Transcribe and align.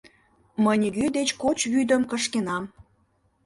Мый 0.63 0.77
нигӧ 0.81 1.05
деч 1.17 1.29
коч 1.41 1.59
вӱдым 1.71 2.01
кышкенам. 2.09 2.63